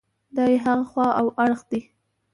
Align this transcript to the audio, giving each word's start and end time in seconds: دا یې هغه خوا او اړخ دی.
دا 0.35 0.43
یې 0.51 0.57
هغه 0.65 0.85
خوا 0.89 1.07
او 1.19 1.27
اړخ 1.43 1.61
دی. 1.71 1.81